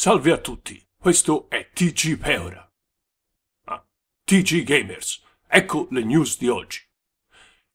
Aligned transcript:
Salve 0.00 0.32
a 0.32 0.38
tutti, 0.38 0.82
questo 0.96 1.50
è 1.50 1.72
TG 1.74 2.16
Peora. 2.16 2.66
Ah, 3.66 3.86
TG 4.24 4.62
Gamers, 4.62 5.22
ecco 5.46 5.88
le 5.90 6.02
news 6.04 6.38
di 6.38 6.48
oggi. 6.48 6.80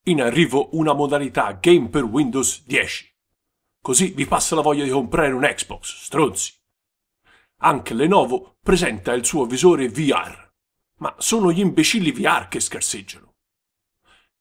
In 0.06 0.24
arrivo 0.24 0.70
una 0.76 0.94
modalità 0.94 1.52
game 1.52 1.88
per 1.90 2.04
Windows 2.04 2.64
10. 2.66 3.16
Così 3.80 4.08
vi 4.14 4.26
passa 4.26 4.56
la 4.56 4.64
voglia 4.64 4.84
di 4.84 4.90
comprare 4.90 5.34
un 5.34 5.44
Xbox, 5.44 6.02
stronzi. 6.02 6.52
Anche 7.58 7.94
Lenovo 7.94 8.58
presenta 8.60 9.14
il 9.14 9.24
suo 9.24 9.46
visore 9.46 9.88
VR. 9.88 10.52
Ma 11.02 11.14
sono 11.20 11.52
gli 11.52 11.60
imbecilli 11.60 12.12
VR 12.12 12.48
che 12.48 12.60
scarseggiano. 12.60 13.36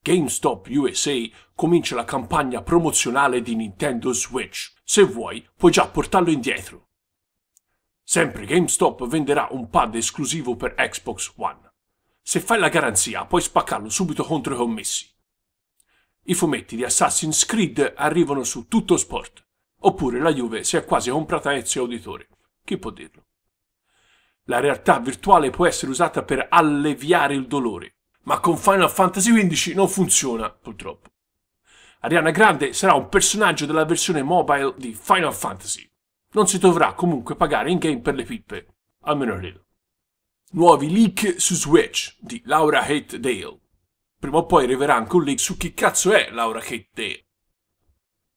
GameStop 0.01 0.69
USA 0.71 1.19
comincia 1.55 1.97
la 1.97 2.07
campagna 2.07 2.63
promozionale 2.63 3.43
di 3.43 3.55
Nintendo 3.55 4.15
Switch. 4.15 4.73
Se 4.83 5.03
vuoi, 5.03 5.47
puoi 5.55 5.71
già 5.71 5.87
portarlo 5.87 6.31
indietro. 6.31 6.89
Sempre 8.07 8.45
GameStop 8.45 9.07
venderà 9.07 9.49
un 9.51 9.71
pad 9.71 9.95
esclusivo 9.95 10.57
per 10.57 10.75
Xbox 10.75 11.33
One. 11.37 11.73
Se 12.21 12.39
fai 12.39 12.59
la 12.59 12.69
garanzia, 12.69 13.25
puoi 13.25 13.41
spaccarlo 13.41 13.89
subito 13.89 14.25
contro 14.25 14.53
i 14.53 14.57
commessi. 14.59 15.11
I 16.25 16.35
fumetti 16.35 16.77
di 16.77 16.85
Assassin's 16.85 17.47
Creed 17.47 17.95
arrivano 17.97 18.45
su 18.45 18.69
tutto 18.69 18.99
sport. 18.99 19.43
Oppure 19.81 20.21
la 20.21 20.33
Juve 20.33 20.65
si 20.65 20.77
è 20.77 20.85
quasi 20.85 21.11
comprata 21.11 21.55
Ezio 21.55 21.83
Auditore. 21.83 22.29
Chi 22.63 22.77
può 22.79 22.91
dirlo? 22.91 23.25
La 24.45 24.61
realtà 24.61 24.99
virtuale 24.99 25.49
può 25.49 25.67
essere 25.67 25.91
usata 25.91 26.23
per 26.23 26.47
alleviare 26.51 27.35
il 27.35 27.47
dolore, 27.47 27.97
ma 28.25 28.39
con 28.39 28.59
Final 28.59 28.91
Fantasy 28.91 29.33
XV 29.33 29.75
non 29.75 29.89
funziona, 29.89 30.51
purtroppo. 30.51 31.09
Ariana 32.01 32.31
Grande 32.31 32.75
sarà 32.75 32.93
un 32.93 33.09
personaggio 33.09 33.65
della 33.65 33.87
versione 33.87 34.23
mobile 34.23 34.75
di 34.77 34.93
Final 34.93 35.35
Fantasy. 35.35 35.91
Non 36.35 36.49
si 36.49 36.59
dovrà 36.59 36.95
comunque 36.95 37.37
pagare 37.37 37.71
in 37.71 37.79
game 37.79 38.01
per 38.01 38.15
le 38.15 38.25
pippe, 38.25 38.67
almeno 39.03 39.37
credo. 39.37 39.67
Nuovi 40.51 40.91
leak 40.91 41.41
su 41.41 41.55
Switch 41.55 42.17
di 42.19 42.43
Laura 42.47 42.81
Hate 42.81 43.21
Dale. 43.21 43.61
Prima 44.19 44.39
o 44.39 44.47
poi 44.47 44.65
arriverà 44.65 44.97
anche 44.97 45.15
un 45.15 45.23
leak 45.23 45.39
su 45.39 45.57
chi 45.57 45.75
cazzo 45.75 46.13
è 46.13 46.31
Laura 46.31 46.59
Hate 46.59 46.89
Dale. 46.93 47.27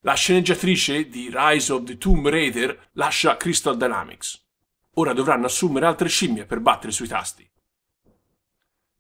La 0.02 0.14
sceneggiatrice 0.14 1.08
di 1.08 1.32
Rise 1.34 1.74
of 1.74 1.86
the 1.86 1.98
Tomb 1.98 2.28
Raider 2.28 2.90
lascia 2.94 3.36
Crystal 3.36 3.76
Dynamics. 3.76 4.46
Ora 4.94 5.14
dovranno 5.14 5.48
assumere 5.48 5.88
altre 5.88 6.08
scimmie 6.08 6.46
per 6.46 6.60
battere 6.60 6.92
sui 6.92 7.08
tasti. 7.08 7.50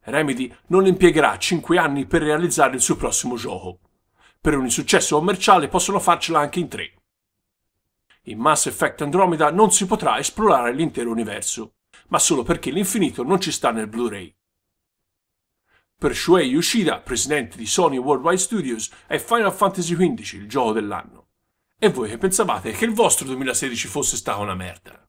Remedy 0.05 0.51
non 0.67 0.87
impiegherà 0.87 1.37
5 1.37 1.77
anni 1.77 2.07
per 2.07 2.23
realizzare 2.23 2.73
il 2.73 2.81
suo 2.81 2.95
prossimo 2.95 3.35
gioco. 3.35 3.79
Per 4.41 4.57
un 4.57 4.63
insuccesso 4.63 5.17
commerciale 5.17 5.67
possono 5.67 5.99
farcela 5.99 6.39
anche 6.39 6.59
in 6.59 6.67
3. 6.67 6.96
In 8.27 8.39
Mass 8.39 8.65
Effect 8.65 9.01
Andromeda 9.01 9.51
non 9.51 9.71
si 9.71 9.85
potrà 9.85 10.17
esplorare 10.19 10.73
l'intero 10.73 11.09
universo, 11.09 11.75
ma 12.09 12.19
solo 12.19 12.43
perché 12.43 12.71
l'infinito 12.71 13.23
non 13.23 13.39
ci 13.39 13.51
sta 13.51 13.71
nel 13.71 13.87
Blu-ray. 13.87 14.35
Per 15.97 16.15
Shuei 16.15 16.49
Yoshida, 16.49 16.99
presidente 16.99 17.57
di 17.57 17.65
Sony 17.65 17.97
Worldwide 17.97 18.37
Studios, 18.37 18.91
è 19.07 19.17
Final 19.17 19.53
Fantasy 19.53 19.95
XV 19.95 20.33
il 20.33 20.47
gioco 20.47 20.73
dell'anno. 20.73 21.27
E 21.79 21.89
voi 21.89 22.09
che 22.09 22.17
pensavate 22.17 22.71
che 22.71 22.85
il 22.85 22.93
vostro 22.93 23.25
2016 23.27 23.87
fosse 23.87 24.17
stato 24.17 24.41
una 24.41 24.55
merda? 24.55 25.07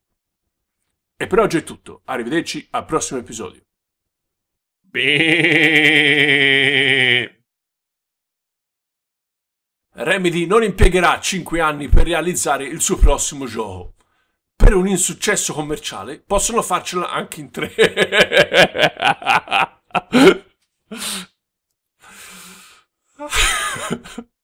E 1.17 1.27
per 1.27 1.39
oggi 1.39 1.57
è 1.57 1.63
tutto, 1.63 2.01
arrivederci 2.05 2.67
al 2.71 2.85
prossimo 2.85 3.19
episodio. 3.19 3.63
Remedy 10.01 10.45
non 10.45 10.63
impiegherà 10.63 11.19
5 11.19 11.59
anni 11.59 11.89
per 11.89 12.05
realizzare 12.05 12.63
il 12.63 12.79
suo 12.79 12.95
prossimo 12.95 13.45
gioco. 13.45 13.95
Per 14.55 14.73
un 14.73 14.87
insuccesso 14.87 15.51
commerciale 15.53 16.23
possono 16.25 16.61
farcela 16.61 17.09
anche 17.09 17.41
in 17.41 17.51
3. 17.51 17.73